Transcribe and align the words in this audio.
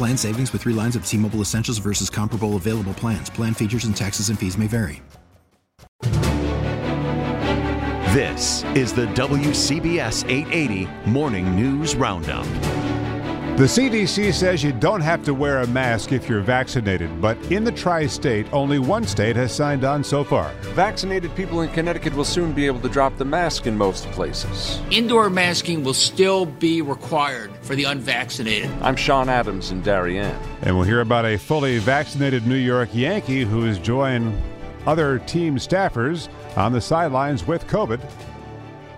Plan 0.00 0.16
savings 0.16 0.50
with 0.54 0.62
three 0.62 0.72
lines 0.72 0.96
of 0.96 1.04
T 1.04 1.18
Mobile 1.18 1.40
Essentials 1.42 1.76
versus 1.76 2.08
comparable 2.08 2.56
available 2.56 2.94
plans. 2.94 3.28
Plan 3.28 3.52
features 3.52 3.84
and 3.84 3.94
taxes 3.94 4.30
and 4.30 4.38
fees 4.38 4.56
may 4.56 4.66
vary. 4.66 5.02
This 8.14 8.64
is 8.74 8.94
the 8.94 9.04
WCBS 9.08 10.24
880 10.26 10.88
Morning 11.04 11.54
News 11.54 11.94
Roundup. 11.94 12.46
The 13.60 13.66
CDC 13.66 14.32
says 14.32 14.64
you 14.64 14.72
don't 14.72 15.02
have 15.02 15.22
to 15.24 15.34
wear 15.34 15.58
a 15.58 15.66
mask 15.66 16.12
if 16.12 16.30
you're 16.30 16.40
vaccinated, 16.40 17.20
but 17.20 17.36
in 17.52 17.62
the 17.62 17.70
tri 17.70 18.06
state, 18.06 18.50
only 18.54 18.78
one 18.78 19.04
state 19.04 19.36
has 19.36 19.54
signed 19.54 19.84
on 19.84 20.02
so 20.02 20.24
far. 20.24 20.50
Vaccinated 20.72 21.34
people 21.34 21.60
in 21.60 21.68
Connecticut 21.68 22.14
will 22.14 22.24
soon 22.24 22.52
be 22.52 22.64
able 22.64 22.80
to 22.80 22.88
drop 22.88 23.18
the 23.18 23.24
mask 23.26 23.66
in 23.66 23.76
most 23.76 24.06
places. 24.12 24.80
Indoor 24.90 25.28
masking 25.28 25.84
will 25.84 25.92
still 25.92 26.46
be 26.46 26.80
required 26.80 27.50
for 27.60 27.76
the 27.76 27.84
unvaccinated. 27.84 28.70
I'm 28.80 28.96
Sean 28.96 29.28
Adams 29.28 29.72
in 29.72 29.82
Darien. 29.82 30.34
And 30.62 30.74
we'll 30.74 30.86
hear 30.86 31.02
about 31.02 31.26
a 31.26 31.36
fully 31.36 31.76
vaccinated 31.80 32.46
New 32.46 32.54
York 32.54 32.88
Yankee 32.94 33.44
who 33.44 33.66
is 33.66 33.78
joining 33.78 34.40
other 34.86 35.18
team 35.18 35.56
staffers 35.56 36.30
on 36.56 36.72
the 36.72 36.80
sidelines 36.80 37.46
with 37.46 37.66
COVID. 37.66 38.00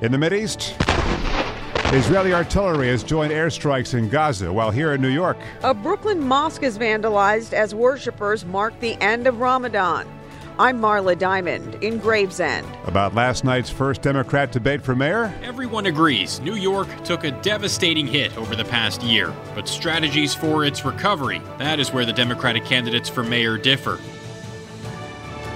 In 0.03 0.13
the 0.13 0.19
Mideast, 0.19 0.92
Israeli 1.93 2.33
artillery 2.33 2.89
has 2.89 3.05
joined 3.05 3.35
airstrikes 3.35 3.93
in 3.93 4.09
Gaza, 4.09 4.51
while 4.51 4.71
here 4.71 4.95
in 4.95 5.03
New 5.03 5.11
York, 5.11 5.37
a 5.63 5.75
Brooklyn 5.75 6.27
mosque 6.27 6.63
is 6.63 6.79
vandalized 6.79 7.53
as 7.53 7.75
worshippers 7.75 8.47
mark 8.47 8.73
the 8.81 8.95
end 9.03 9.27
of 9.27 9.41
Ramadan. 9.41 10.09
I'm 10.59 10.81
Marla 10.81 11.19
Diamond 11.19 11.75
in 11.85 11.99
Gravesend. 11.99 12.67
About 12.87 13.15
last 13.15 13.45
night's 13.45 13.69
first 13.69 14.01
Democrat 14.01 14.53
debate 14.53 14.81
for 14.81 14.97
mayor? 14.97 15.35
Everyone 15.43 15.85
agrees 15.85 16.41
New 16.41 16.55
York 16.55 16.89
took 17.05 17.25
a 17.25 17.31
devastating 17.43 18.07
hit 18.07 18.35
over 18.39 18.57
the 18.57 18.65
past 18.65 19.03
year, 19.03 19.31
but 19.55 19.69
strategies 19.69 20.35
for 20.35 20.65
its 20.65 20.87
recovery, 20.87 21.43
that 21.59 21.79
is 21.79 21.93
where 21.93 22.07
the 22.07 22.13
Democratic 22.15 22.65
candidates 22.65 23.11
for 23.11 23.23
mayor 23.23 23.59
differ. 23.59 23.99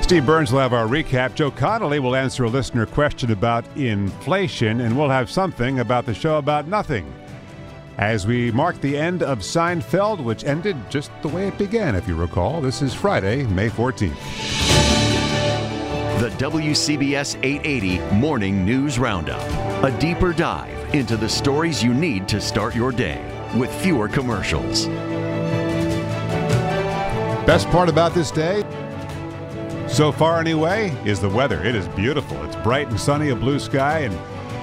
Steve 0.06 0.24
Burns 0.24 0.52
will 0.52 0.60
have 0.60 0.72
our 0.72 0.86
recap. 0.86 1.34
Joe 1.34 1.50
Connolly 1.50 1.98
will 1.98 2.14
answer 2.14 2.44
a 2.44 2.48
listener 2.48 2.86
question 2.86 3.32
about 3.32 3.64
inflation, 3.76 4.82
and 4.82 4.96
we'll 4.96 5.08
have 5.08 5.28
something 5.28 5.80
about 5.80 6.06
the 6.06 6.14
show 6.14 6.38
about 6.38 6.68
nothing. 6.68 7.12
As 7.98 8.24
we 8.24 8.52
mark 8.52 8.80
the 8.80 8.96
end 8.96 9.24
of 9.24 9.40
Seinfeld, 9.40 10.22
which 10.22 10.44
ended 10.44 10.76
just 10.88 11.10
the 11.22 11.28
way 11.28 11.48
it 11.48 11.58
began, 11.58 11.96
if 11.96 12.06
you 12.06 12.14
recall, 12.14 12.60
this 12.60 12.82
is 12.82 12.94
Friday, 12.94 13.46
May 13.48 13.68
14th. 13.68 14.14
The 16.20 16.28
WCBS 16.38 17.34
880 17.42 17.98
Morning 18.14 18.64
News 18.64 19.00
Roundup. 19.00 19.42
A 19.82 19.90
deeper 19.98 20.32
dive 20.32 20.94
into 20.94 21.16
the 21.16 21.28
stories 21.28 21.82
you 21.82 21.92
need 21.92 22.28
to 22.28 22.40
start 22.40 22.76
your 22.76 22.92
day 22.92 23.20
with 23.56 23.74
fewer 23.82 24.06
commercials. 24.06 24.86
Best 27.44 27.68
part 27.70 27.88
about 27.88 28.14
this 28.14 28.30
day? 28.30 28.62
So 29.96 30.12
far, 30.12 30.38
anyway, 30.40 30.90
is 31.06 31.20
the 31.20 31.28
weather. 31.30 31.64
It 31.64 31.74
is 31.74 31.88
beautiful. 31.88 32.36
It's 32.44 32.56
bright 32.56 32.88
and 32.88 33.00
sunny, 33.00 33.30
a 33.30 33.34
blue 33.34 33.58
sky, 33.58 34.00
and 34.00 34.14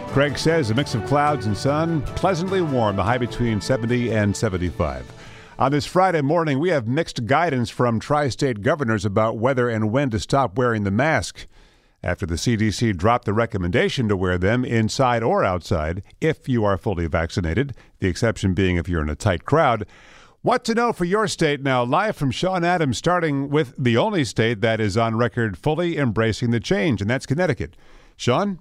Craig 0.10 0.38
says 0.38 0.70
a 0.70 0.76
mix 0.76 0.94
of 0.94 1.04
clouds 1.08 1.48
and 1.48 1.58
sun, 1.58 2.04
pleasantly 2.04 2.62
warm, 2.62 2.98
the 2.98 3.04
high 3.04 3.18
between 3.18 3.60
70 3.60 4.12
and 4.12 4.38
75. 4.38 5.12
On 5.58 5.72
this 5.72 5.88
Friday 5.88 6.22
morning, 6.22 6.60
we 6.60 6.70
have 6.70 6.88
mixed 6.88 7.26
guidance 7.26 7.72
from 7.72 8.00
tri 8.00 8.30
state 8.30 8.62
governors 8.62 9.06
about 9.06 9.40
whether 9.40 9.70
and 9.70 9.92
when 9.92 10.12
to 10.12 10.20
stop 10.20 10.56
wearing 10.56 10.84
the 10.84 10.92
mask. 10.92 11.48
After 12.04 12.28
the 12.28 12.36
CDC 12.36 12.96
dropped 12.96 13.26
the 13.26 13.34
recommendation 13.34 14.08
to 14.10 14.16
wear 14.16 14.38
them 14.38 14.64
inside 14.64 15.24
or 15.24 15.44
outside 15.44 16.04
if 16.22 16.48
you 16.48 16.64
are 16.64 16.78
fully 16.78 17.08
vaccinated, 17.08 17.74
the 17.98 18.08
exception 18.08 18.54
being 18.54 18.76
if 18.76 18.88
you're 18.88 19.02
in 19.02 19.10
a 19.10 19.16
tight 19.16 19.46
crowd. 19.46 19.88
What 20.44 20.66
to 20.66 20.76
know 20.76 20.92
for 20.92 21.06
your 21.06 21.30
state 21.30 21.62
now? 21.62 21.84
Live 21.86 22.18
from 22.18 22.30
Sean 22.30 22.66
Adams, 22.66 22.98
starting 22.98 23.50
with 23.50 23.74
the 23.78 23.96
only 23.96 24.26
state 24.26 24.59
that 24.59 24.81
is 24.81 24.98
on 24.98 25.16
record 25.16 25.58
fully 25.58 25.98
embracing 25.98 26.52
the 26.52 26.59
change, 26.59 27.00
and 27.00 27.09
that's 27.09 27.26
Connecticut. 27.26 27.78
Sean? 28.18 28.59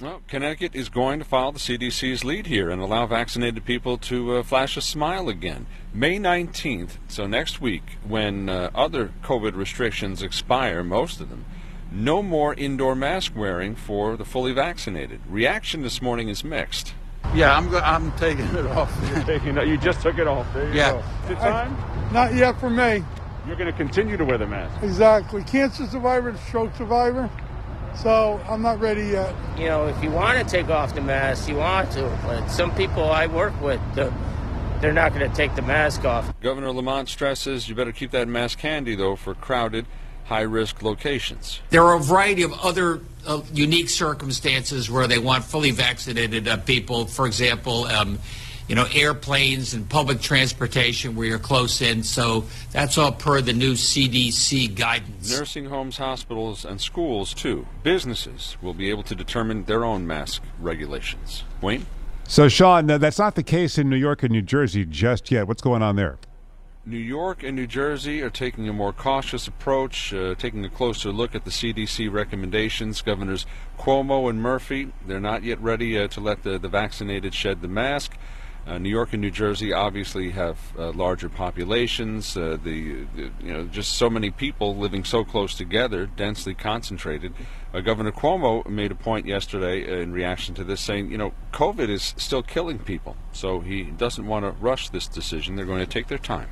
Well, 0.00 0.22
Connecticut 0.28 0.76
is 0.76 0.88
going 0.88 1.18
to 1.18 1.24
follow 1.24 1.50
the 1.50 1.58
CDC's 1.58 2.24
lead 2.24 2.46
here 2.46 2.70
and 2.70 2.80
allow 2.80 3.08
vaccinated 3.08 3.64
people 3.64 3.98
to 3.98 4.36
uh, 4.36 4.42
flash 4.44 4.76
a 4.76 4.80
smile 4.80 5.28
again. 5.28 5.66
May 5.92 6.18
19th, 6.18 6.98
so 7.08 7.26
next 7.26 7.60
week, 7.60 7.98
when 8.06 8.48
uh, 8.48 8.70
other 8.72 9.10
COVID 9.24 9.56
restrictions 9.56 10.22
expire, 10.22 10.84
most 10.84 11.20
of 11.20 11.30
them, 11.30 11.46
no 11.90 12.22
more 12.22 12.54
indoor 12.54 12.94
mask 12.94 13.32
wearing 13.34 13.74
for 13.74 14.16
the 14.16 14.24
fully 14.24 14.52
vaccinated. 14.52 15.20
Reaction 15.28 15.82
this 15.82 16.00
morning 16.00 16.28
is 16.28 16.44
mixed. 16.44 16.94
Yeah, 17.34 17.56
I'm 17.56 17.70
go- 17.70 17.78
I'm 17.78 18.12
taking 18.12 18.44
it 18.46 18.66
off. 18.66 18.92
You're 19.14 19.24
taking 19.24 19.56
it. 19.56 19.66
You 19.66 19.76
just 19.78 20.00
took 20.02 20.18
it 20.18 20.26
off. 20.26 20.46
There 20.52 20.68
you 20.68 20.74
Yeah. 20.74 20.92
go. 20.92 20.98
Is 21.24 21.30
it 21.30 21.34
time? 21.36 21.76
Not 22.12 22.34
yet 22.34 22.58
for 22.60 22.68
me. 22.70 23.02
You're 23.46 23.56
going 23.56 23.70
to 23.70 23.76
continue 23.76 24.16
to 24.16 24.24
wear 24.24 24.38
the 24.38 24.46
mask. 24.46 24.82
Exactly. 24.82 25.42
Cancer 25.44 25.86
survivor, 25.86 26.36
stroke 26.48 26.74
survivor. 26.76 27.28
So 27.96 28.40
I'm 28.48 28.62
not 28.62 28.80
ready 28.80 29.04
yet. 29.08 29.34
You 29.58 29.66
know, 29.66 29.86
if 29.86 30.02
you 30.02 30.10
want 30.10 30.38
to 30.38 30.44
take 30.44 30.68
off 30.68 30.94
the 30.94 31.00
mask, 31.00 31.48
you 31.48 31.56
want 31.56 31.90
to. 31.92 32.02
But 32.24 32.48
some 32.48 32.74
people 32.74 33.10
I 33.10 33.26
work 33.26 33.58
with, 33.60 33.80
the- 33.94 34.12
they're 34.80 34.92
not 34.92 35.14
going 35.14 35.28
to 35.28 35.34
take 35.36 35.54
the 35.54 35.62
mask 35.62 36.04
off. 36.04 36.32
Governor 36.40 36.72
Lamont 36.72 37.08
stresses 37.08 37.68
you 37.68 37.74
better 37.74 37.92
keep 37.92 38.10
that 38.10 38.28
mask 38.28 38.60
handy, 38.60 38.94
though, 38.94 39.16
for 39.16 39.34
crowded, 39.34 39.86
high 40.24 40.42
risk 40.42 40.82
locations. 40.82 41.60
There 41.70 41.84
are 41.84 41.96
a 41.96 42.00
variety 42.00 42.42
of 42.42 42.52
other 42.52 43.00
uh, 43.26 43.42
unique 43.52 43.88
circumstances 43.88 44.90
where 44.90 45.06
they 45.06 45.18
want 45.18 45.44
fully 45.44 45.70
vaccinated 45.70 46.48
uh, 46.48 46.56
people. 46.58 47.06
For 47.06 47.26
example, 47.26 47.84
um, 47.86 48.18
you 48.68 48.74
know, 48.74 48.86
airplanes 48.94 49.74
and 49.74 49.88
public 49.88 50.20
transportation 50.20 51.14
where 51.14 51.26
you're 51.26 51.38
close 51.38 51.82
in. 51.82 52.02
So 52.02 52.44
that's 52.70 52.96
all 52.96 53.12
per 53.12 53.40
the 53.40 53.52
new 53.52 53.74
CDC 53.74 54.74
guidance. 54.74 55.30
Nursing 55.30 55.66
homes, 55.66 55.98
hospitals, 55.98 56.64
and 56.64 56.80
schools, 56.80 57.34
too. 57.34 57.66
Businesses 57.82 58.56
will 58.62 58.74
be 58.74 58.88
able 58.90 59.02
to 59.04 59.14
determine 59.14 59.64
their 59.64 59.84
own 59.84 60.06
mask 60.06 60.42
regulations. 60.60 61.44
Wayne? 61.60 61.86
So, 62.26 62.48
Sean, 62.48 62.90
uh, 62.90 62.98
that's 62.98 63.18
not 63.18 63.34
the 63.34 63.42
case 63.42 63.76
in 63.76 63.90
New 63.90 63.96
York 63.96 64.22
and 64.22 64.32
New 64.32 64.42
Jersey 64.42 64.86
just 64.86 65.30
yet. 65.30 65.46
What's 65.48 65.60
going 65.60 65.82
on 65.82 65.96
there? 65.96 66.18
New 66.84 66.98
York 66.98 67.44
and 67.44 67.54
New 67.54 67.68
Jersey 67.68 68.22
are 68.22 68.30
taking 68.30 68.68
a 68.68 68.72
more 68.72 68.92
cautious 68.92 69.46
approach, 69.46 70.12
uh, 70.12 70.34
taking 70.34 70.64
a 70.64 70.68
closer 70.68 71.12
look 71.12 71.32
at 71.32 71.44
the 71.44 71.50
CDC 71.50 72.10
recommendations. 72.10 73.02
Governors 73.02 73.46
Cuomo 73.78 74.28
and 74.28 74.42
Murphy, 74.42 74.90
they're 75.06 75.20
not 75.20 75.44
yet 75.44 75.60
ready 75.60 75.96
uh, 75.96 76.08
to 76.08 76.20
let 76.20 76.42
the, 76.42 76.58
the 76.58 76.68
vaccinated 76.68 77.34
shed 77.34 77.62
the 77.62 77.68
mask. 77.68 78.16
Uh, 78.66 78.78
New 78.78 78.88
York 78.88 79.12
and 79.12 79.22
New 79.22 79.30
Jersey 79.30 79.72
obviously 79.72 80.30
have 80.30 80.58
uh, 80.76 80.90
larger 80.90 81.28
populations. 81.28 82.36
Uh, 82.36 82.58
the, 82.64 83.04
the 83.14 83.30
you 83.40 83.52
know 83.52 83.64
just 83.66 83.92
so 83.92 84.10
many 84.10 84.32
people 84.32 84.76
living 84.76 85.04
so 85.04 85.24
close 85.24 85.54
together, 85.54 86.06
densely 86.06 86.52
concentrated. 86.52 87.32
Uh, 87.72 87.78
Governor 87.78 88.10
Cuomo 88.10 88.66
made 88.68 88.90
a 88.90 88.96
point 88.96 89.26
yesterday 89.26 90.02
in 90.02 90.12
reaction 90.12 90.52
to 90.56 90.64
this, 90.64 90.80
saying 90.80 91.12
you 91.12 91.18
know 91.18 91.32
COVID 91.52 91.88
is 91.88 92.12
still 92.16 92.42
killing 92.42 92.80
people, 92.80 93.16
so 93.30 93.60
he 93.60 93.84
doesn't 93.84 94.26
want 94.26 94.44
to 94.44 94.50
rush 94.60 94.88
this 94.88 95.06
decision. 95.06 95.54
They're 95.54 95.64
going 95.64 95.78
to 95.78 95.86
take 95.86 96.08
their 96.08 96.18
time. 96.18 96.48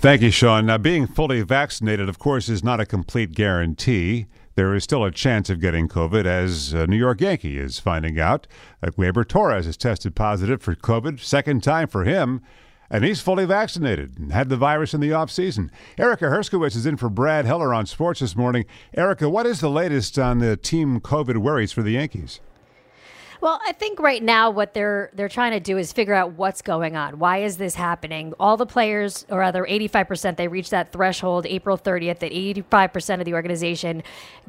Thank 0.00 0.22
you, 0.22 0.30
Sean. 0.30 0.66
Now, 0.66 0.78
being 0.78 1.08
fully 1.08 1.42
vaccinated, 1.42 2.08
of 2.08 2.20
course, 2.20 2.48
is 2.48 2.62
not 2.62 2.78
a 2.78 2.86
complete 2.86 3.32
guarantee. 3.32 4.26
There 4.54 4.72
is 4.76 4.84
still 4.84 5.04
a 5.04 5.10
chance 5.10 5.50
of 5.50 5.60
getting 5.60 5.88
COVID, 5.88 6.24
as 6.24 6.72
a 6.72 6.86
New 6.86 6.96
York 6.96 7.20
Yankee 7.20 7.58
is 7.58 7.80
finding 7.80 8.20
out. 8.20 8.46
Uh, 8.80 8.92
Torres 9.24 9.66
has 9.66 9.76
tested 9.76 10.14
positive 10.14 10.62
for 10.62 10.76
COVID, 10.76 11.18
second 11.18 11.64
time 11.64 11.88
for 11.88 12.04
him. 12.04 12.42
and 12.88 13.04
he's 13.04 13.20
fully 13.20 13.44
vaccinated 13.44 14.16
and 14.20 14.30
had 14.32 14.48
the 14.48 14.56
virus 14.56 14.94
in 14.94 15.00
the 15.00 15.12
off 15.12 15.32
season. 15.32 15.68
Erica 15.98 16.26
Herskowitz 16.26 16.76
is 16.76 16.86
in 16.86 16.96
for 16.96 17.08
Brad 17.08 17.44
Heller 17.44 17.74
on 17.74 17.84
sports 17.84 18.20
this 18.20 18.36
morning. 18.36 18.66
Erica, 18.96 19.28
what 19.28 19.46
is 19.46 19.58
the 19.60 19.68
latest 19.68 20.16
on 20.16 20.38
the 20.38 20.56
team 20.56 21.00
COVID 21.00 21.38
worries 21.38 21.72
for 21.72 21.82
the 21.82 21.90
Yankees? 21.90 22.38
Well, 23.40 23.60
I 23.64 23.70
think 23.70 24.00
right 24.00 24.22
now 24.22 24.50
what 24.50 24.74
they're 24.74 25.10
they're 25.14 25.28
trying 25.28 25.52
to 25.52 25.60
do 25.60 25.78
is 25.78 25.92
figure 25.92 26.14
out 26.14 26.32
what's 26.32 26.60
going 26.60 26.96
on. 26.96 27.20
Why 27.20 27.38
is 27.38 27.56
this 27.56 27.76
happening? 27.76 28.34
All 28.40 28.56
the 28.56 28.66
players, 28.66 29.24
or 29.28 29.38
rather, 29.38 29.62
85%, 29.64 30.36
they 30.36 30.48
reached 30.48 30.72
that 30.72 30.92
threshold 30.92 31.46
April 31.46 31.78
30th 31.78 32.18
that 32.18 32.32
85% 32.32 33.20
of 33.20 33.24
the 33.24 33.34
organization 33.34 34.02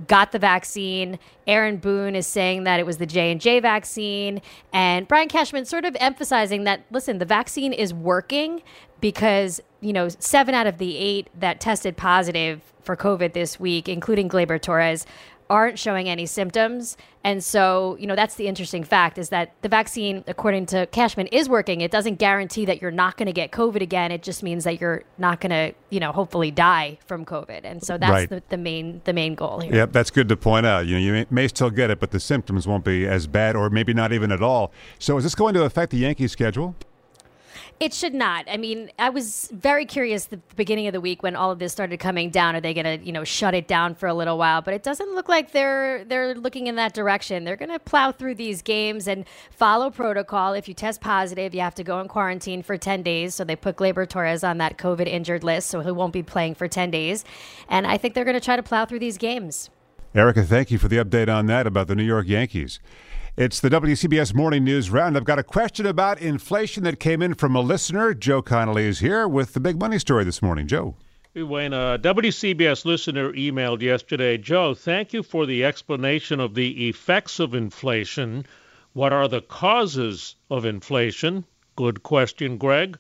got 0.08 0.32
the 0.32 0.40
vaccine. 0.40 1.20
Aaron 1.46 1.78
Boone 1.78 2.16
is 2.16 2.26
saying 2.26 2.64
that 2.64 2.80
it 2.80 2.86
was 2.86 2.98
the 2.98 3.06
J 3.06 3.32
and 3.32 3.40
J 3.40 3.60
vaccine, 3.60 4.42
and 4.74 5.08
Brian 5.08 5.28
Cashman 5.28 5.66
sort 5.66 5.86
of 5.86 5.96
emphasizing 6.00 6.64
that 6.64 6.82
listen, 6.90 7.20
the 7.20 7.26
vaccine 7.26 7.74
is 7.74 7.94
working 7.94 8.64
because 9.02 9.62
you 9.82 9.94
know 9.94 10.10
seven 10.10 10.56
out 10.56 10.66
of 10.66 10.80
the 10.80 10.98
eight 10.98 11.28
that 11.40 11.60
tested 11.60 11.96
positive 11.96 12.62
for 12.82 12.96
COVID 12.96 13.34
this 13.34 13.60
week, 13.60 13.88
including 13.88 14.28
Gleyber 14.30 14.60
Torres, 14.60 15.06
aren't 15.50 15.80
showing 15.80 16.08
any 16.08 16.26
symptoms. 16.26 16.96
And 17.24 17.44
so, 17.44 17.98
you 18.00 18.08
know, 18.08 18.16
that's 18.16 18.36
the 18.36 18.48
interesting 18.48 18.84
fact 18.84 19.18
is 19.18 19.30
that 19.30 19.54
the 19.62 19.70
vaccine, 19.70 20.24
according 20.28 20.68
to 20.68 20.86
Cashman, 20.88 21.28
is 21.28 21.50
working. 21.50 21.82
It 21.82 21.92
doesn't 21.92 22.16
guarantee 22.16 22.66
that 22.66 22.82
you're 22.82 22.92
not 22.92 23.18
going 23.18 23.26
to 23.26 23.34
get 23.34 23.52
COVID 23.52 23.82
again. 23.82 24.12
It 24.12 24.24
just 24.24 24.44
means 24.44 24.64
that 24.64 24.80
you're 24.80 25.04
not 25.18 25.42
going 25.42 25.50
to, 25.50 25.74
you 25.90 26.00
know, 26.00 26.12
hopefully 26.12 26.52
die 26.52 27.00
from 27.06 27.26
COVID. 27.26 27.62
And 27.64 27.84
so 27.84 27.98
that's 27.98 28.12
right. 28.12 28.30
the, 28.30 28.44
the, 28.50 28.58
main 28.58 29.02
the 29.04 29.14
main 29.14 29.36
goal 29.36 29.60
here. 29.60 29.74
Yep, 29.74 29.92
that's 29.92 30.12
good 30.12 30.30
to 30.30 30.38
point 30.38 30.66
out. 30.66 30.86
You 30.86 30.96
know, 30.96 31.02
you 31.02 31.12
may, 31.12 31.26
may 31.30 31.48
still 31.48 31.72
get 31.72 31.90
it, 31.90 32.00
but 32.00 32.12
the 32.12 32.20
symptoms 32.20 32.68
won't 32.68 32.86
be 32.86 33.08
as 33.08 33.28
bad 33.28 33.56
or 33.56 33.70
maybe 33.70 33.94
not 33.94 34.14
even 34.14 34.32
at 34.32 34.42
all. 34.42 34.72
So 34.98 35.18
is 35.18 35.24
this 35.24 35.36
going 35.36 35.56
to 35.56 35.64
affect 35.64 35.92
the 35.92 35.98
Yankees 35.98 36.32
schedule? 36.32 36.76
It 37.80 37.94
should 37.94 38.14
not. 38.14 38.44
I 38.50 38.58
mean, 38.58 38.92
I 39.00 39.10
was 39.10 39.50
very 39.54 39.86
curious 39.86 40.26
the 40.26 40.42
beginning 40.58 40.88
of 40.88 40.94
the 40.94 41.00
week 41.00 41.24
when 41.24 41.38
all 41.38 41.50
of 41.50 41.60
this 41.60 41.72
started 41.72 41.98
coming 41.98 42.30
down. 42.30 42.54
Are 42.58 42.60
they 42.60 42.74
going 42.74 43.00
to, 43.00 43.06
you 43.06 43.14
know, 43.14 43.24
shut 43.24 43.54
it 43.54 43.70
down 43.70 43.96
for 43.96 44.08
a 44.08 44.14
little 44.14 44.38
while? 44.38 44.62
But 44.62 44.74
it 44.74 44.84
doesn't 44.84 45.16
look 45.16 45.30
like 45.30 45.54
they're 45.54 46.04
they're 46.04 46.36
looking 46.36 46.68
in 46.68 46.76
that 46.76 46.94
direction. 46.94 47.46
They're 47.46 47.56
going 47.56 47.72
to 47.72 47.80
plow 47.80 48.12
through 48.12 48.36
these 48.36 48.62
games 48.62 49.08
and 49.08 49.24
follow 49.50 49.90
protocol. 49.90 50.54
If 50.54 50.68
you 50.68 50.74
test 50.74 51.00
positive, 51.00 51.56
you 51.56 51.62
have 51.62 51.76
to 51.76 51.84
go 51.86 52.02
in 52.02 52.10
quarantine 52.10 52.64
for 52.64 52.78
ten 52.78 53.02
days. 53.02 53.34
So 53.34 53.46
they 53.46 53.56
put 53.56 53.78
Gleyber 53.78 54.10
Torres 54.10 54.44
on 54.44 54.58
that 54.58 54.78
COVID 54.78 55.08
injured 55.08 55.46
list, 55.46 55.70
so 55.70 55.80
he 55.80 55.92
won't 55.92 56.12
be 56.12 56.24
playing 56.24 56.56
for 56.56 56.68
ten 56.68 56.92
days. 56.92 57.24
And 57.70 57.88
I 57.88 57.98
think 57.98 58.14
they're 58.14 58.26
going 58.26 58.34
to 58.34 58.44
try 58.44 58.58
to 58.58 58.64
plow 58.64 58.86
through 58.86 59.00
these 59.00 59.18
games. 59.18 59.70
Erica, 60.14 60.44
thank 60.44 60.70
you 60.70 60.80
for 60.80 60.90
the 60.90 60.98
update 60.98 61.34
on 61.34 61.46
that 61.46 61.66
about 61.66 61.88
the 61.88 61.96
New 61.96 62.04
York 62.04 62.28
Yankees. 62.28 62.82
It's 63.40 63.62
the 63.62 63.70
WCBS 63.70 64.36
Morning 64.36 64.66
News 64.66 64.90
Round. 64.90 65.16
I've 65.16 65.24
got 65.24 65.40
a 65.40 65.44
question 65.44 65.86
about 65.86 66.20
inflation 66.20 66.84
that 66.84 67.00
came 67.00 67.22
in 67.22 67.36
from 67.36 67.56
a 67.56 67.62
listener. 67.62 68.14
Joe 68.14 68.42
Connolly 68.42 68.86
is 68.86 69.00
here 69.00 69.30
with 69.30 69.54
the 69.54 69.62
big 69.62 69.80
money 69.80 69.98
story 69.98 70.26
this 70.26 70.42
morning. 70.42 70.68
Joe. 70.68 70.96
When 71.34 71.72
a 71.72 71.98
WCBS 71.98 72.84
listener 72.84 73.32
emailed 73.32 73.82
yesterday, 73.82 74.38
Joe, 74.38 74.74
thank 74.74 75.14
you 75.14 75.24
for 75.24 75.46
the 75.46 75.64
explanation 75.64 76.42
of 76.42 76.54
the 76.54 76.90
effects 76.90 77.40
of 77.40 77.56
inflation. 77.56 78.46
What 78.92 79.14
are 79.14 79.30
the 79.30 79.40
causes 79.40 80.36
of 80.50 80.66
inflation? 80.66 81.46
Good 81.78 82.04
question, 82.04 82.58
Greg. 82.58 83.00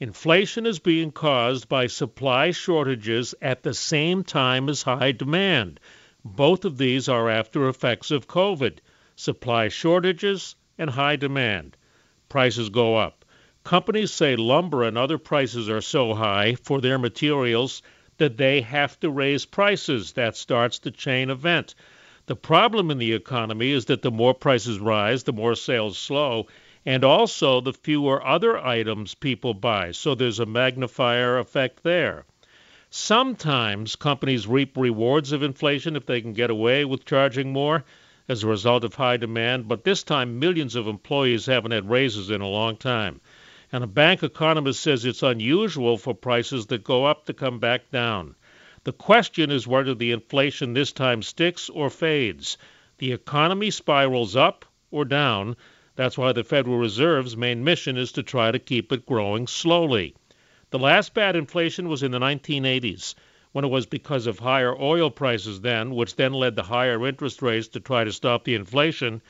Inflation 0.00 0.64
is 0.64 0.78
being 0.78 1.10
caused 1.10 1.68
by 1.68 1.88
supply 1.88 2.50
shortages 2.50 3.34
at 3.42 3.62
the 3.62 3.74
same 3.74 4.24
time 4.24 4.70
as 4.70 4.84
high 4.84 5.12
demand. 5.12 5.80
Both 6.24 6.64
of 6.64 6.78
these 6.78 7.10
are 7.10 7.28
after 7.28 7.68
effects 7.68 8.10
of 8.10 8.26
COVID 8.26 8.78
supply 9.16 9.66
shortages, 9.68 10.54
and 10.76 10.90
high 10.90 11.16
demand. 11.16 11.74
Prices 12.28 12.68
go 12.68 12.96
up. 12.96 13.24
Companies 13.64 14.12
say 14.12 14.36
lumber 14.36 14.84
and 14.84 14.98
other 14.98 15.16
prices 15.16 15.70
are 15.70 15.80
so 15.80 16.12
high 16.12 16.54
for 16.54 16.80
their 16.80 16.98
materials 16.98 17.82
that 18.18 18.36
they 18.36 18.60
have 18.60 19.00
to 19.00 19.10
raise 19.10 19.46
prices. 19.46 20.12
That 20.12 20.36
starts 20.36 20.78
the 20.78 20.90
chain 20.90 21.30
event. 21.30 21.74
The 22.26 22.36
problem 22.36 22.90
in 22.90 22.98
the 22.98 23.14
economy 23.14 23.70
is 23.70 23.86
that 23.86 24.02
the 24.02 24.10
more 24.10 24.34
prices 24.34 24.78
rise, 24.78 25.22
the 25.22 25.32
more 25.32 25.54
sales 25.54 25.96
slow, 25.96 26.46
and 26.84 27.02
also 27.02 27.60
the 27.60 27.72
fewer 27.72 28.24
other 28.24 28.58
items 28.58 29.14
people 29.14 29.54
buy. 29.54 29.92
So 29.92 30.14
there's 30.14 30.40
a 30.40 30.46
magnifier 30.46 31.38
effect 31.38 31.82
there. 31.82 32.26
Sometimes 32.90 33.96
companies 33.96 34.46
reap 34.46 34.76
rewards 34.76 35.32
of 35.32 35.42
inflation 35.42 35.96
if 35.96 36.06
they 36.06 36.20
can 36.20 36.34
get 36.34 36.50
away 36.50 36.84
with 36.84 37.04
charging 37.04 37.52
more 37.52 37.84
as 38.28 38.42
a 38.42 38.48
result 38.48 38.82
of 38.82 38.94
high 38.94 39.16
demand, 39.16 39.68
but 39.68 39.84
this 39.84 40.02
time 40.02 40.38
millions 40.38 40.74
of 40.74 40.88
employees 40.88 41.46
haven't 41.46 41.70
had 41.70 41.88
raises 41.88 42.30
in 42.30 42.40
a 42.40 42.48
long 42.48 42.76
time. 42.76 43.20
And 43.70 43.84
a 43.84 43.86
bank 43.86 44.22
economist 44.22 44.80
says 44.80 45.04
it's 45.04 45.22
unusual 45.22 45.96
for 45.96 46.14
prices 46.14 46.66
that 46.66 46.82
go 46.82 47.04
up 47.04 47.26
to 47.26 47.32
come 47.32 47.58
back 47.60 47.90
down. 47.90 48.34
The 48.84 48.92
question 48.92 49.50
is 49.50 49.66
whether 49.66 49.94
the 49.94 50.10
inflation 50.10 50.72
this 50.72 50.92
time 50.92 51.22
sticks 51.22 51.68
or 51.68 51.88
fades. 51.88 52.58
The 52.98 53.12
economy 53.12 53.70
spirals 53.70 54.34
up 54.34 54.64
or 54.90 55.04
down. 55.04 55.56
That's 55.94 56.18
why 56.18 56.32
the 56.32 56.44
Federal 56.44 56.78
Reserve's 56.78 57.36
main 57.36 57.62
mission 57.62 57.96
is 57.96 58.12
to 58.12 58.22
try 58.22 58.50
to 58.50 58.58
keep 58.58 58.92
it 58.92 59.06
growing 59.06 59.46
slowly. 59.46 60.14
The 60.70 60.78
last 60.78 61.14
bad 61.14 61.36
inflation 61.36 61.88
was 61.88 62.02
in 62.02 62.10
the 62.10 62.18
1980s 62.18 63.14
when 63.56 63.64
it 63.64 63.68
was 63.68 63.86
because 63.86 64.26
of 64.26 64.38
higher 64.38 64.78
oil 64.78 65.10
prices 65.10 65.62
then, 65.62 65.94
which 65.94 66.16
then 66.16 66.34
led 66.34 66.54
to 66.54 66.62
higher 66.62 67.06
interest 67.06 67.40
rates 67.40 67.68
to 67.68 67.80
try 67.80 68.04
to 68.04 68.12
stop 68.12 68.44
the 68.44 68.54
inflation. 68.54 69.22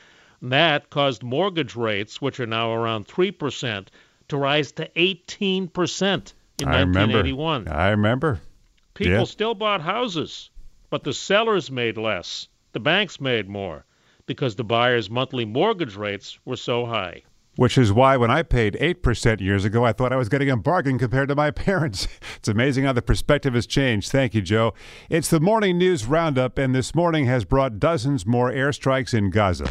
That 0.43 0.91
caused 0.91 1.23
mortgage 1.23 1.77
rates, 1.77 2.21
which 2.21 2.41
are 2.41 2.47
now 2.47 2.75
around 2.75 3.07
3%, 3.07 3.87
to 4.27 4.37
rise 4.37 4.73
to 4.73 4.89
18% 4.97 6.33
in 6.59 6.67
I 6.67 6.83
1981. 6.83 7.67
Remember. 7.67 7.81
I 7.81 7.91
remember. 7.91 8.41
People 8.95 9.13
yeah. 9.13 9.25
still 9.27 9.55
bought 9.55 9.81
houses, 9.81 10.51
but 10.91 11.05
the 11.05 11.13
sellers 11.13 11.71
made 11.71 11.97
less. 11.97 12.49
The 12.73 12.81
banks 12.81 13.21
made 13.21 13.49
more 13.49 13.85
because 14.27 14.57
the 14.57 14.65
buyers' 14.65 15.09
monthly 15.09 15.45
mortgage 15.45 15.95
rates 15.95 16.37
were 16.45 16.57
so 16.57 16.85
high 16.85 17.23
which 17.57 17.77
is 17.79 17.93
why 17.93 18.17
when 18.17 18.31
I 18.31 18.43
paid 18.43 18.75
8% 18.75 19.41
years 19.41 19.65
ago, 19.65 19.85
I 19.85 19.93
thought 19.93 20.13
I 20.13 20.17
was 20.17 20.29
getting 20.29 20.51
a 20.51 20.57
bargain 20.57 20.99
compared 20.99 21.29
to 21.29 21.35
my 21.35 21.51
parents. 21.67 22.07
It's 22.37 22.49
amazing 22.49 22.85
how 22.85 22.93
the 22.93 23.03
perspective 23.03 23.55
has 23.55 23.67
changed. 23.67 24.13
Thank 24.13 24.35
you, 24.35 24.43
Joe. 24.43 24.75
It's 25.11 25.31
the 25.31 25.41
morning 25.41 25.79
news 25.79 26.07
roundup, 26.07 26.59
and 26.59 26.75
this 26.75 26.95
morning 26.95 27.27
has 27.27 27.45
brought 27.45 27.81
dozens 27.81 28.27
more 28.27 28.51
airstrikes 28.51 29.15
in 29.15 29.31
Gaza. 29.31 29.71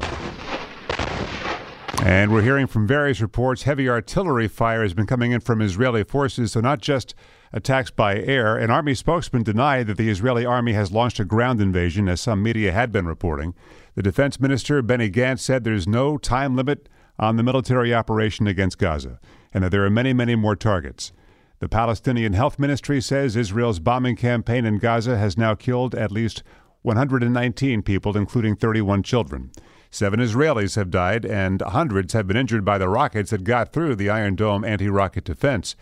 And 2.03 2.31
we're 2.31 2.43
hearing 2.43 2.67
from 2.67 2.85
various 2.85 3.21
reports 3.21 3.63
heavy 3.63 3.89
artillery 3.89 4.47
fire 4.47 4.83
has 4.83 4.93
been 4.93 5.07
coming 5.07 5.31
in 5.31 5.39
from 5.39 5.61
Israeli 5.61 6.03
forces, 6.03 6.51
so 6.51 6.59
not 6.59 6.79
just 6.79 7.15
attacks 7.51 7.89
by 7.89 8.18
air. 8.18 8.57
An 8.57 8.69
army 8.69 8.94
spokesman 8.94 9.44
denied 9.44 9.87
that 9.87 9.97
the 9.97 10.09
Israeli 10.09 10.45
army 10.45 10.73
has 10.73 10.92
launched 10.92 11.19
a 11.19 11.25
ground 11.25 11.61
invasion, 11.61 12.07
as 12.07 12.21
some 12.21 12.44
media 12.44 12.71
had 12.71 12.92
been 12.92 13.07
reporting. 13.07 13.56
The 13.95 14.04
defense 14.04 14.39
minister, 14.39 14.81
Benny 14.81 15.09
Gantz, 15.09 15.39
said 15.39 15.63
there's 15.63 15.87
no 15.87 16.18
time 16.18 16.56
limit 16.56 16.89
on 17.19 17.38
the 17.38 17.44
military 17.44 17.94
operation 17.94 18.48
against 18.48 18.78
Gaza, 18.78 19.19
and 19.54 19.64
that 19.64 19.72
there 19.72 19.86
are 19.86 19.90
many, 19.90 20.14
many 20.14 20.36
more 20.36 20.56
targets. 20.56 21.12
The 21.60 21.69
Palestinian 21.69 22.34
Health 22.34 22.60
Ministry 22.60 23.02
says 23.02 23.36
Israel's 23.36 23.80
bombing 23.80 24.16
campaign 24.16 24.66
in 24.66 24.78
Gaza 24.78 25.18
has 25.18 25.38
now 25.38 25.56
killed 25.56 25.95
at 25.95 26.12
least 26.12 26.44
119 26.81 27.81
people, 27.81 28.16
including 28.18 28.56
31 28.56 29.04
children. 29.04 29.52
Seven 29.90 30.19
Israelis 30.19 30.76
have 30.76 30.92
died, 30.92 31.26
and 31.26 31.62
hundreds 31.62 32.12
have 32.12 32.28
been 32.28 32.36
injured 32.36 32.66
by 32.66 32.78
the 32.78 32.90
rockets 32.90 33.30
that 33.31 33.45
got 33.45 33.72
through 33.72 33.95
the 33.95 34.10
Iron 34.10 34.36
Dome 34.36 34.66
anti 34.66 34.90
rocket 34.90 35.24
defense. 35.24 35.76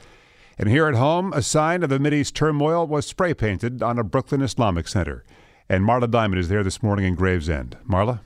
And 0.58 0.70
here 0.70 0.88
at 0.88 0.94
home, 0.94 1.34
a 1.34 1.42
sign 1.42 1.82
of 1.82 1.90
the 1.90 1.98
Mideast 1.98 2.34
turmoil 2.34 2.86
was 2.86 3.08
spray 3.08 3.34
painted 3.34 3.82
on 3.82 3.98
a 3.98 4.04
Brooklyn 4.04 4.44
Islamic 4.44 4.88
center. 4.88 5.24
And 5.68 5.84
Marla 5.84 6.10
Diamond 6.10 6.40
is 6.40 6.50
there 6.50 6.64
this 6.64 6.84
morning 6.84 7.06
in 7.06 7.16
Gravesend. 7.16 7.78
Marla? 7.90 8.20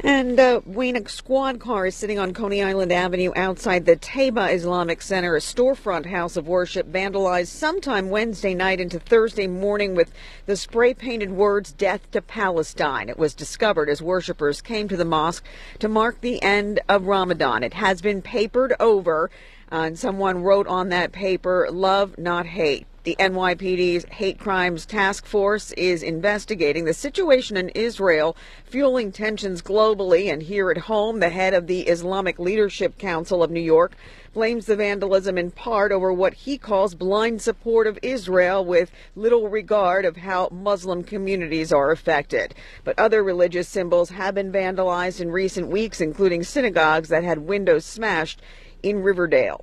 And 0.00 0.38
uh, 0.38 0.60
squad 1.06 1.60
car 1.60 1.86
is 1.86 1.94
sitting 1.94 2.18
on 2.18 2.34
Coney 2.34 2.62
Island 2.62 2.92
Avenue 2.92 3.32
outside 3.36 3.86
the 3.86 3.96
Taiba 3.96 4.52
Islamic 4.52 5.00
Center, 5.00 5.36
a 5.36 5.40
storefront 5.40 6.06
house 6.06 6.36
of 6.36 6.48
worship 6.48 6.90
vandalized 6.90 7.48
sometime 7.48 8.10
Wednesday 8.10 8.54
night 8.54 8.80
into 8.80 8.98
Thursday 8.98 9.46
morning 9.46 9.94
with 9.94 10.12
the 10.46 10.56
spray 10.56 10.94
painted 10.94 11.30
words 11.30 11.72
Death 11.72 12.10
to 12.10 12.20
Palestine. 12.20 13.08
It 13.08 13.18
was 13.18 13.34
discovered 13.34 13.88
as 13.88 14.02
worshippers 14.02 14.60
came 14.60 14.88
to 14.88 14.96
the 14.96 15.04
mosque 15.04 15.44
to 15.78 15.88
mark 15.88 16.20
the 16.20 16.42
end 16.42 16.80
of 16.88 17.06
Ramadan. 17.06 17.62
It 17.62 17.74
has 17.74 18.02
been 18.02 18.20
papered 18.20 18.74
over, 18.80 19.30
uh, 19.70 19.76
and 19.76 19.98
someone 19.98 20.42
wrote 20.42 20.66
on 20.66 20.88
that 20.88 21.12
paper, 21.12 21.68
Love, 21.70 22.18
not 22.18 22.46
hate. 22.46 22.86
The 23.04 23.16
NYPD's 23.16 24.06
Hate 24.12 24.38
Crimes 24.38 24.86
Task 24.86 25.26
Force 25.26 25.72
is 25.72 26.02
investigating 26.02 26.86
the 26.86 26.94
situation 26.94 27.58
in 27.58 27.68
Israel, 27.68 28.34
fueling 28.64 29.12
tensions 29.12 29.60
globally. 29.60 30.32
And 30.32 30.42
here 30.42 30.70
at 30.70 30.78
home, 30.78 31.20
the 31.20 31.28
head 31.28 31.52
of 31.52 31.66
the 31.66 31.82
Islamic 31.82 32.38
Leadership 32.38 32.96
Council 32.96 33.42
of 33.42 33.50
New 33.50 33.60
York 33.60 33.92
blames 34.32 34.64
the 34.64 34.76
vandalism 34.76 35.36
in 35.36 35.50
part 35.50 35.92
over 35.92 36.14
what 36.14 36.32
he 36.32 36.56
calls 36.56 36.94
blind 36.94 37.42
support 37.42 37.86
of 37.86 37.98
Israel 38.00 38.64
with 38.64 38.90
little 39.14 39.50
regard 39.50 40.06
of 40.06 40.16
how 40.16 40.48
Muslim 40.50 41.04
communities 41.04 41.74
are 41.74 41.90
affected. 41.90 42.54
But 42.84 42.98
other 42.98 43.22
religious 43.22 43.68
symbols 43.68 44.08
have 44.08 44.34
been 44.34 44.50
vandalized 44.50 45.20
in 45.20 45.30
recent 45.30 45.68
weeks, 45.68 46.00
including 46.00 46.42
synagogues 46.42 47.10
that 47.10 47.22
had 47.22 47.40
windows 47.40 47.84
smashed 47.84 48.40
in 48.82 49.02
Riverdale. 49.02 49.62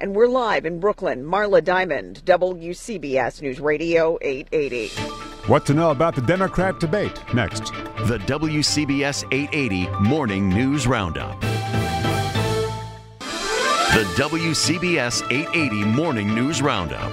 And 0.00 0.14
we're 0.14 0.28
live 0.28 0.64
in 0.64 0.78
Brooklyn. 0.78 1.24
Marla 1.24 1.62
Diamond, 1.62 2.22
WCBS 2.24 3.42
News 3.42 3.58
Radio 3.58 4.16
880. 4.22 4.90
What 5.48 5.66
to 5.66 5.74
know 5.74 5.90
about 5.90 6.14
the 6.14 6.22
Democrat 6.22 6.78
debate 6.78 7.20
next. 7.34 7.72
The 8.06 8.18
WCBS 8.26 9.24
880 9.32 9.88
Morning 10.08 10.48
News 10.48 10.86
Roundup. 10.86 11.40
The 13.18 14.04
WCBS 14.14 15.24
880 15.32 15.84
Morning 15.86 16.32
News 16.32 16.62
Roundup. 16.62 17.10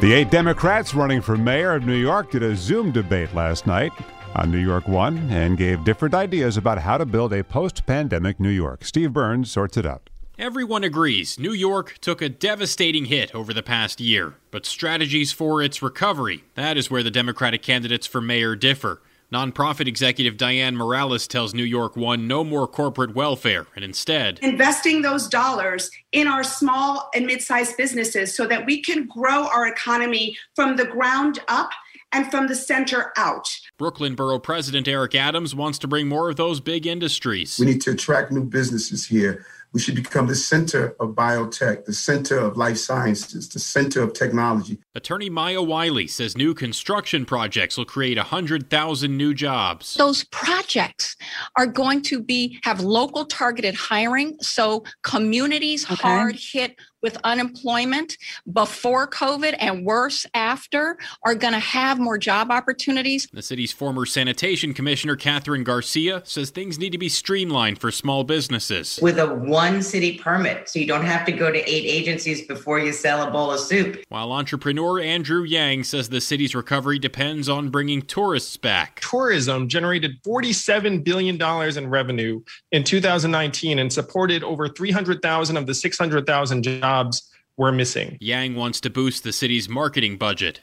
The 0.00 0.12
eight 0.12 0.30
Democrats 0.30 0.94
running 0.94 1.20
for 1.20 1.36
mayor 1.36 1.74
of 1.74 1.84
New 1.84 1.96
York 1.96 2.30
did 2.30 2.44
a 2.44 2.54
Zoom 2.54 2.92
debate 2.92 3.34
last 3.34 3.66
night 3.66 3.92
on 4.36 4.52
New 4.52 4.58
York 4.58 4.86
One 4.86 5.18
and 5.30 5.58
gave 5.58 5.82
different 5.82 6.14
ideas 6.14 6.56
about 6.56 6.78
how 6.78 6.96
to 6.96 7.04
build 7.04 7.32
a 7.32 7.42
post 7.42 7.86
pandemic 7.86 8.38
New 8.38 8.50
York. 8.50 8.84
Steve 8.84 9.12
Burns 9.12 9.50
sorts 9.50 9.76
it 9.76 9.84
out. 9.84 10.08
Everyone 10.42 10.82
agrees 10.82 11.38
New 11.38 11.52
York 11.52 11.98
took 12.00 12.20
a 12.20 12.28
devastating 12.28 13.04
hit 13.04 13.32
over 13.32 13.54
the 13.54 13.62
past 13.62 14.00
year, 14.00 14.34
but 14.50 14.66
strategies 14.66 15.30
for 15.30 15.62
its 15.62 15.82
recovery, 15.82 16.42
that 16.56 16.76
is 16.76 16.90
where 16.90 17.04
the 17.04 17.12
Democratic 17.12 17.62
candidates 17.62 18.08
for 18.08 18.20
mayor 18.20 18.56
differ. 18.56 19.00
Nonprofit 19.32 19.86
executive 19.86 20.36
Dianne 20.36 20.74
Morales 20.74 21.28
tells 21.28 21.54
New 21.54 21.62
York 21.62 21.94
One 21.94 22.26
no 22.26 22.42
more 22.42 22.66
corporate 22.66 23.14
welfare 23.14 23.68
and 23.76 23.84
instead 23.84 24.40
investing 24.42 25.02
those 25.02 25.28
dollars 25.28 25.92
in 26.10 26.26
our 26.26 26.42
small 26.42 27.08
and 27.14 27.24
mid 27.24 27.40
sized 27.40 27.76
businesses 27.76 28.36
so 28.36 28.44
that 28.48 28.66
we 28.66 28.82
can 28.82 29.06
grow 29.06 29.46
our 29.46 29.68
economy 29.68 30.36
from 30.56 30.74
the 30.74 30.86
ground 30.86 31.38
up 31.46 31.70
and 32.10 32.32
from 32.32 32.48
the 32.48 32.56
center 32.56 33.12
out. 33.16 33.48
Brooklyn 33.78 34.16
Borough 34.16 34.40
President 34.40 34.88
Eric 34.88 35.14
Adams 35.14 35.54
wants 35.54 35.78
to 35.78 35.86
bring 35.86 36.08
more 36.08 36.28
of 36.28 36.36
those 36.36 36.58
big 36.58 36.84
industries. 36.84 37.60
We 37.60 37.66
need 37.66 37.80
to 37.82 37.92
attract 37.92 38.32
new 38.32 38.44
businesses 38.44 39.06
here 39.06 39.46
we 39.72 39.80
should 39.80 39.94
become 39.94 40.26
the 40.26 40.34
center 40.34 40.94
of 41.00 41.10
biotech, 41.10 41.84
the 41.84 41.92
center 41.92 42.38
of 42.38 42.56
life 42.56 42.76
sciences, 42.76 43.48
the 43.48 43.58
center 43.58 44.02
of 44.02 44.12
technology. 44.12 44.78
Attorney 44.94 45.30
Maya 45.30 45.62
Wiley 45.62 46.06
says 46.06 46.36
new 46.36 46.54
construction 46.54 47.24
projects 47.24 47.78
will 47.78 47.86
create 47.86 48.18
100,000 48.18 49.16
new 49.16 49.32
jobs. 49.32 49.94
Those 49.94 50.24
projects 50.24 51.16
are 51.56 51.66
going 51.66 52.02
to 52.02 52.22
be 52.22 52.58
have 52.64 52.80
local 52.80 53.24
targeted 53.24 53.74
hiring 53.74 54.36
so 54.40 54.84
communities 55.02 55.84
okay. 55.84 55.94
hard 55.94 56.36
hit 56.36 56.76
with 57.02 57.18
unemployment 57.24 58.16
before 58.52 59.08
COVID 59.08 59.56
and 59.58 59.84
worse 59.84 60.24
after 60.34 60.96
are 61.24 61.34
going 61.34 61.52
to 61.52 61.58
have 61.58 61.98
more 61.98 62.16
job 62.16 62.50
opportunities. 62.50 63.28
The 63.32 63.42
city's 63.42 63.72
former 63.72 64.06
sanitation 64.06 64.72
commissioner, 64.72 65.16
Kathryn 65.16 65.64
Garcia, 65.64 66.22
says 66.24 66.50
things 66.50 66.78
need 66.78 66.90
to 66.92 66.98
be 66.98 67.08
streamlined 67.08 67.78
for 67.80 67.90
small 67.90 68.24
businesses. 68.24 68.98
With 69.02 69.18
a 69.18 69.26
one 69.34 69.82
city 69.82 70.18
permit, 70.18 70.68
so 70.68 70.78
you 70.78 70.86
don't 70.86 71.04
have 71.04 71.26
to 71.26 71.32
go 71.32 71.50
to 71.50 71.58
eight 71.58 71.84
agencies 71.84 72.46
before 72.46 72.78
you 72.78 72.92
sell 72.92 73.26
a 73.26 73.30
bowl 73.30 73.50
of 73.50 73.60
soup. 73.60 74.02
While 74.08 74.32
entrepreneur 74.32 75.00
Andrew 75.00 75.42
Yang 75.42 75.84
says 75.84 76.08
the 76.08 76.20
city's 76.20 76.54
recovery 76.54 76.98
depends 76.98 77.48
on 77.48 77.70
bringing 77.70 78.02
tourists 78.02 78.56
back. 78.56 79.00
Tourism 79.00 79.68
generated 79.68 80.22
$47 80.22 81.02
billion 81.02 81.40
in 81.76 81.90
revenue 81.90 82.40
in 82.70 82.84
2019 82.84 83.78
and 83.78 83.92
supported 83.92 84.44
over 84.44 84.68
300,000 84.68 85.56
of 85.56 85.66
the 85.66 85.74
600,000 85.74 86.62
jobs 86.62 86.91
jobs 86.92 87.30
were 87.56 87.72
missing. 87.72 88.18
Yang 88.20 88.54
wants 88.56 88.80
to 88.82 88.90
boost 88.90 89.24
the 89.24 89.32
city's 89.32 89.68
marketing 89.68 90.18
budget. 90.18 90.60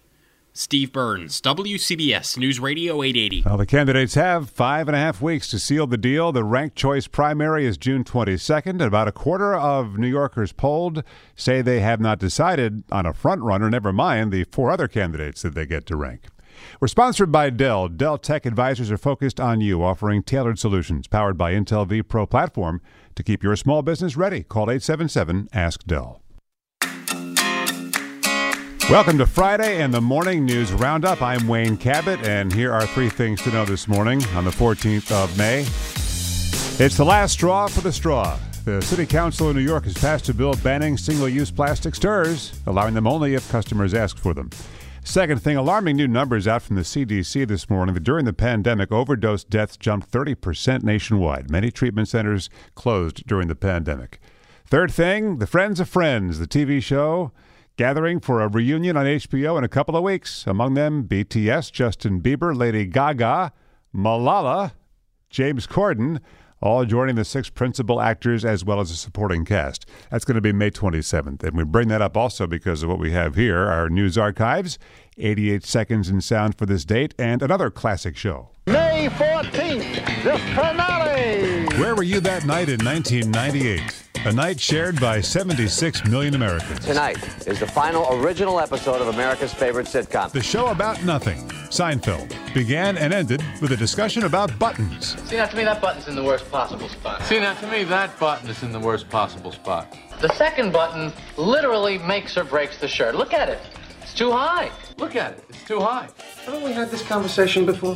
Steve 0.53 0.91
Burns, 0.91 1.41
WCBS 1.41 2.37
News 2.37 2.59
Radio 2.59 3.01
880. 3.01 3.43
Well, 3.45 3.57
the 3.57 3.65
candidates 3.65 4.15
have 4.15 4.49
five 4.49 4.87
and 4.87 4.95
a 4.95 4.99
half 4.99 5.21
weeks 5.21 5.47
to 5.49 5.59
seal 5.59 5.87
the 5.87 5.97
deal. 5.97 6.31
The 6.31 6.43
ranked 6.43 6.75
choice 6.75 7.07
primary 7.07 7.65
is 7.65 7.77
June 7.77 8.03
22nd. 8.03 8.85
About 8.85 9.07
a 9.07 9.11
quarter 9.11 9.55
of 9.55 9.97
New 9.97 10.07
Yorkers 10.07 10.51
polled 10.51 11.03
say 11.35 11.61
they 11.61 11.79
have 11.79 12.01
not 12.01 12.19
decided 12.19 12.83
on 12.91 13.05
a 13.05 13.13
front 13.13 13.41
runner, 13.41 13.69
never 13.69 13.93
mind 13.93 14.31
the 14.31 14.43
four 14.45 14.69
other 14.69 14.87
candidates 14.87 15.43
that 15.43 15.55
they 15.55 15.65
get 15.65 15.85
to 15.85 15.95
rank. 15.95 16.21
We're 16.79 16.87
sponsored 16.87 17.31
by 17.31 17.49
Dell. 17.49 17.87
Dell 17.87 18.17
Tech 18.17 18.45
Advisors 18.45 18.91
are 18.91 18.97
focused 18.97 19.39
on 19.39 19.61
you, 19.61 19.83
offering 19.83 20.23
tailored 20.23 20.59
solutions 20.59 21.07
powered 21.07 21.37
by 21.37 21.53
Intel 21.53 21.87
vPro 21.87 22.29
platform 22.29 22.81
to 23.15 23.23
keep 23.23 23.43
your 23.43 23.55
small 23.55 23.81
business 23.81 24.15
ready. 24.15 24.43
Call 24.43 24.63
877 24.63 25.49
Ask 25.53 25.83
Dell. 25.85 26.21
Welcome 28.89 29.19
to 29.19 29.27
Friday 29.27 29.83
and 29.83 29.93
the 29.93 30.01
Morning 30.01 30.45
News 30.45 30.73
Roundup. 30.73 31.21
I'm 31.21 31.47
Wayne 31.47 31.77
Cabot, 31.77 32.25
and 32.25 32.51
here 32.51 32.73
are 32.73 32.87
three 32.87 33.09
things 33.09 33.39
to 33.43 33.51
know 33.51 33.63
this 33.63 33.87
morning 33.87 34.23
on 34.33 34.45
the 34.45 34.51
14th 34.51 35.11
of 35.11 35.37
May. 35.37 35.59
It's 36.83 36.97
the 36.97 37.05
last 37.05 37.33
straw 37.33 37.67
for 37.67 37.81
the 37.81 37.91
straw. 37.91 38.39
The 38.65 38.81
City 38.81 39.05
Council 39.05 39.49
in 39.49 39.55
New 39.55 39.61
York 39.61 39.83
has 39.83 39.93
passed 39.93 40.27
a 40.29 40.33
bill 40.33 40.53
banning 40.63 40.97
single 40.97 41.29
use 41.29 41.51
plastic 41.51 41.93
stirrers, 41.93 42.59
allowing 42.65 42.93
them 42.93 43.05
only 43.05 43.35
if 43.35 43.47
customers 43.51 43.93
ask 43.93 44.17
for 44.17 44.33
them. 44.33 44.49
Second 45.03 45.41
thing, 45.41 45.55
alarming 45.57 45.95
new 45.95 46.07
numbers 46.07 46.47
out 46.47 46.61
from 46.61 46.75
the 46.75 46.81
CDC 46.83 47.47
this 47.47 47.69
morning 47.69 47.93
that 47.93 48.03
during 48.03 48.25
the 48.25 48.33
pandemic, 48.33 48.91
overdose 48.91 49.43
deaths 49.43 49.77
jumped 49.77 50.11
30% 50.11 50.83
nationwide. 50.83 51.49
Many 51.49 51.71
treatment 51.71 52.09
centers 52.09 52.49
closed 52.75 53.25
during 53.25 53.47
the 53.47 53.55
pandemic. 53.55 54.19
Third 54.67 54.91
thing, 54.91 55.39
The 55.39 55.47
Friends 55.47 55.79
of 55.79 55.89
Friends, 55.89 56.37
the 56.37 56.47
TV 56.47 56.83
show, 56.83 57.31
gathering 57.75 58.19
for 58.19 58.41
a 58.41 58.47
reunion 58.47 58.97
on 58.97 59.05
HBO 59.05 59.57
in 59.57 59.63
a 59.63 59.69
couple 59.69 59.95
of 59.95 60.03
weeks. 60.03 60.45
Among 60.45 60.75
them, 60.75 61.05
BTS, 61.05 61.71
Justin 61.71 62.21
Bieber, 62.21 62.55
Lady 62.55 62.85
Gaga, 62.85 63.51
Malala, 63.95 64.73
James 65.29 65.65
Corden, 65.65 66.19
all 66.61 66.85
joining 66.85 67.15
the 67.15 67.25
six 67.25 67.49
principal 67.49 68.01
actors 68.01 68.43
as 68.43 68.65
well 68.65 68.79
as 68.79 68.91
a 68.91 68.95
supporting 68.95 69.45
cast. 69.45 69.85
That's 70.11 70.25
going 70.25 70.35
to 70.35 70.41
be 70.41 70.51
May 70.51 70.71
27th. 70.71 71.43
And 71.43 71.57
we 71.57 71.63
bring 71.63 71.87
that 71.89 72.01
up 72.01 72.17
also 72.17 72.47
because 72.47 72.83
of 72.83 72.89
what 72.89 72.99
we 72.99 73.11
have 73.11 73.35
here 73.35 73.67
our 73.67 73.89
news 73.89 74.17
archives, 74.17 74.77
88 75.17 75.65
seconds 75.65 76.09
in 76.09 76.21
sound 76.21 76.57
for 76.57 76.65
this 76.65 76.85
date, 76.85 77.13
and 77.17 77.41
another 77.41 77.69
classic 77.69 78.17
show. 78.17 78.49
May 78.65 79.07
14th, 79.09 80.23
the 80.23 80.37
finale. 80.55 81.65
Where 81.79 81.95
were 81.95 82.03
you 82.03 82.19
that 82.21 82.45
night 82.45 82.69
in 82.69 82.83
1998? 82.83 84.08
A 84.25 84.33
night 84.33 84.59
shared 84.59 84.99
by 84.99 85.21
76 85.21 86.05
million 86.05 86.35
Americans. 86.35 86.85
Tonight 86.85 87.17
is 87.47 87.57
the 87.61 87.65
final 87.65 88.05
original 88.21 88.59
episode 88.59 89.01
of 89.01 89.07
America's 89.07 89.53
favorite 89.53 89.87
sitcom. 89.87 90.29
The 90.33 90.43
show 90.43 90.67
about 90.67 91.01
nothing, 91.05 91.47
Seinfeld, 91.69 92.35
began 92.53 92.97
and 92.97 93.13
ended 93.13 93.41
with 93.61 93.71
a 93.71 93.77
discussion 93.77 94.23
about 94.23 94.59
buttons. 94.59 95.15
See, 95.29 95.37
now 95.37 95.45
to 95.45 95.55
me, 95.55 95.63
that 95.63 95.79
button's 95.81 96.09
in 96.09 96.15
the 96.15 96.23
worst 96.23 96.51
possible 96.51 96.89
spot. 96.89 97.21
See, 97.23 97.39
now 97.39 97.53
to 97.53 97.67
me, 97.71 97.85
that 97.85 98.19
button 98.19 98.49
is 98.49 98.61
in 98.61 98.73
the 98.73 98.79
worst 98.79 99.09
possible 99.09 99.53
spot. 99.53 99.97
The 100.19 100.29
second 100.35 100.73
button 100.73 101.13
literally 101.37 101.97
makes 101.99 102.37
or 102.37 102.43
breaks 102.43 102.77
the 102.77 102.89
shirt. 102.89 103.15
Look 103.15 103.33
at 103.33 103.47
it. 103.47 103.59
It's 104.01 104.13
too 104.13 104.31
high. 104.31 104.69
Look 104.97 105.15
at 105.15 105.31
it. 105.31 105.45
It's 105.47 105.63
too 105.63 105.79
high. 105.79 106.09
Haven't 106.45 106.63
we 106.63 106.73
had 106.73 106.91
this 106.91 107.03
conversation 107.07 107.65
before? 107.65 107.95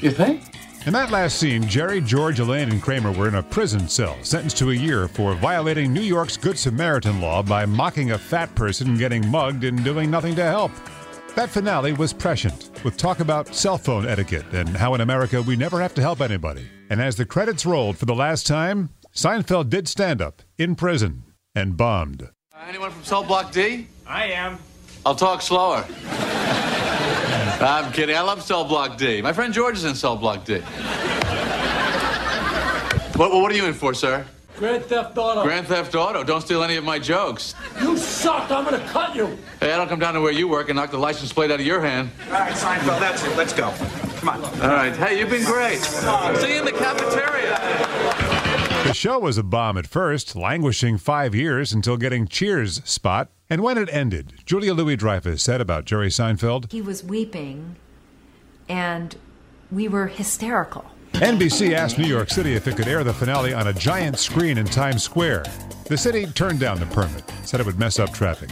You 0.00 0.10
think? 0.10 0.42
In 0.86 0.92
that 0.92 1.10
last 1.10 1.38
scene, 1.38 1.66
Jerry, 1.66 2.02
George, 2.02 2.40
Elaine, 2.40 2.70
and 2.70 2.82
Kramer 2.82 3.10
were 3.10 3.26
in 3.26 3.36
a 3.36 3.42
prison 3.42 3.88
cell, 3.88 4.18
sentenced 4.20 4.58
to 4.58 4.70
a 4.70 4.74
year 4.74 5.08
for 5.08 5.34
violating 5.34 5.94
New 5.94 6.02
York's 6.02 6.36
Good 6.36 6.58
Samaritan 6.58 7.22
law 7.22 7.42
by 7.42 7.64
mocking 7.64 8.10
a 8.10 8.18
fat 8.18 8.54
person, 8.54 8.98
getting 8.98 9.26
mugged, 9.28 9.64
and 9.64 9.82
doing 9.82 10.10
nothing 10.10 10.34
to 10.34 10.44
help. 10.44 10.70
That 11.36 11.48
finale 11.48 11.94
was 11.94 12.12
prescient, 12.12 12.70
with 12.84 12.98
talk 12.98 13.20
about 13.20 13.54
cell 13.54 13.78
phone 13.78 14.06
etiquette 14.06 14.44
and 14.52 14.68
how 14.68 14.92
in 14.92 15.00
America 15.00 15.40
we 15.40 15.56
never 15.56 15.80
have 15.80 15.94
to 15.94 16.02
help 16.02 16.20
anybody. 16.20 16.66
And 16.90 17.00
as 17.00 17.16
the 17.16 17.24
credits 17.24 17.64
rolled 17.64 17.96
for 17.96 18.04
the 18.04 18.14
last 18.14 18.46
time, 18.46 18.90
Seinfeld 19.14 19.70
did 19.70 19.88
stand 19.88 20.20
up 20.20 20.42
in 20.58 20.74
prison 20.74 21.22
and 21.54 21.78
bombed. 21.78 22.28
Uh, 22.54 22.58
anyone 22.68 22.90
from 22.90 23.04
Cell 23.04 23.24
Block 23.24 23.52
D? 23.52 23.86
I 24.06 24.26
am. 24.26 24.58
I'll 25.06 25.16
talk 25.16 25.40
slower. 25.40 25.86
I'm 27.60 27.92
kidding. 27.92 28.16
I 28.16 28.20
love 28.20 28.42
Cell 28.42 28.64
Block 28.64 28.98
D. 28.98 29.22
My 29.22 29.32
friend 29.32 29.54
George 29.54 29.76
is 29.76 29.84
in 29.84 29.94
Cell 29.94 30.16
Block 30.16 30.44
D. 30.44 30.60
what, 33.16 33.32
what 33.32 33.52
are 33.52 33.54
you 33.54 33.66
in 33.66 33.74
for, 33.74 33.94
sir? 33.94 34.26
Grand 34.56 34.84
Theft 34.84 35.18
Auto. 35.18 35.42
Grand 35.42 35.66
Theft 35.66 35.94
Auto. 35.94 36.22
Don't 36.22 36.40
steal 36.40 36.62
any 36.62 36.76
of 36.76 36.84
my 36.84 36.98
jokes. 36.98 37.54
You 37.80 37.96
suck. 37.96 38.50
I'm 38.50 38.64
going 38.64 38.80
to 38.80 38.86
cut 38.88 39.16
you. 39.16 39.36
Hey, 39.58 39.72
I 39.72 39.76
don't 39.76 39.88
come 39.88 39.98
down 39.98 40.14
to 40.14 40.20
where 40.20 40.32
you 40.32 40.46
work 40.46 40.68
and 40.68 40.76
knock 40.76 40.90
the 40.92 40.98
license 40.98 41.32
plate 41.32 41.50
out 41.50 41.58
of 41.58 41.66
your 41.66 41.80
hand. 41.80 42.10
All 42.26 42.32
right, 42.34 42.52
Seinfeld, 42.52 43.00
that's 43.00 43.24
it. 43.24 43.36
Let's 43.36 43.52
go. 43.52 43.72
Come 44.18 44.28
on. 44.28 44.44
All 44.44 44.68
right. 44.68 44.94
Hey, 44.94 45.18
you've 45.18 45.30
been 45.30 45.44
great. 45.44 45.80
See 45.80 46.52
you 46.52 46.60
in 46.60 46.64
the 46.64 46.72
cafeteria. 46.72 48.13
The 48.94 49.00
show 49.00 49.18
was 49.18 49.36
a 49.36 49.42
bomb 49.42 49.76
at 49.76 49.88
first, 49.88 50.36
languishing 50.36 50.98
five 50.98 51.34
years 51.34 51.72
until 51.72 51.96
getting 51.96 52.28
Cheers' 52.28 52.80
spot 52.84 53.28
and 53.50 53.60
when 53.60 53.76
it 53.76 53.88
ended, 53.92 54.34
Julia 54.46 54.72
Louis 54.72 54.94
Dreyfus 54.94 55.42
said 55.42 55.60
about 55.60 55.84
Jerry 55.84 56.10
Seinfeld 56.10 56.70
He 56.70 56.80
was 56.80 57.02
weeping, 57.02 57.74
and 58.68 59.16
we 59.72 59.88
were 59.88 60.06
hysterical. 60.06 60.84
NBC 61.14 61.72
asked 61.72 61.98
New 61.98 62.06
York 62.06 62.30
City 62.30 62.54
if 62.54 62.68
it 62.68 62.76
could 62.76 62.86
air 62.86 63.02
the 63.02 63.12
finale 63.12 63.52
on 63.52 63.66
a 63.66 63.72
giant 63.72 64.20
screen 64.20 64.58
in 64.58 64.66
Times 64.66 65.02
Square. 65.02 65.42
The 65.88 65.98
city 65.98 66.26
turned 66.26 66.60
down 66.60 66.78
the 66.78 66.86
permit, 66.86 67.24
said 67.42 67.58
it 67.58 67.66
would 67.66 67.80
mess 67.80 67.98
up 67.98 68.12
traffic. 68.12 68.50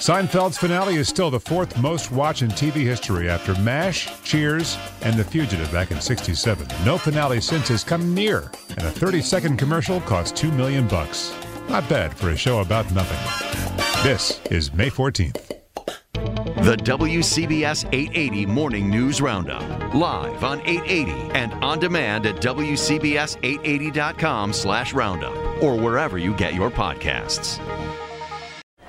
Seinfeld's 0.00 0.56
finale 0.56 0.96
is 0.96 1.08
still 1.08 1.30
the 1.30 1.38
fourth 1.38 1.76
most 1.76 2.10
watched 2.10 2.40
in 2.40 2.48
TV 2.48 2.76
history 2.76 3.28
after 3.28 3.54
MASH, 3.60 4.08
Cheers, 4.22 4.78
and 5.02 5.14
The 5.14 5.24
Fugitive 5.24 5.70
back 5.70 5.90
in 5.90 6.00
67. 6.00 6.66
No 6.86 6.96
finale 6.96 7.42
since 7.42 7.68
has 7.68 7.84
come 7.84 8.14
near, 8.14 8.50
and 8.70 8.86
a 8.86 8.90
30-second 8.90 9.58
commercial 9.58 10.00
cost 10.00 10.34
2 10.36 10.52
million 10.52 10.88
bucks. 10.88 11.34
Not 11.68 11.86
bad 11.86 12.16
for 12.16 12.30
a 12.30 12.36
show 12.36 12.60
about 12.60 12.90
nothing. 12.92 13.20
This 14.02 14.40
is 14.50 14.72
May 14.72 14.88
14th. 14.88 15.48
The 16.14 16.76
WCBS 16.76 17.84
880 17.92 18.46
Morning 18.46 18.88
News 18.88 19.20
Roundup. 19.20 19.92
Live 19.92 20.44
on 20.44 20.62
880 20.62 21.12
and 21.32 21.52
on 21.62 21.78
demand 21.78 22.24
at 22.24 22.36
WCBS880.com 22.36 24.54
slash 24.54 24.94
roundup 24.94 25.36
or 25.62 25.76
wherever 25.76 26.16
you 26.16 26.34
get 26.36 26.54
your 26.54 26.70
podcasts. 26.70 27.60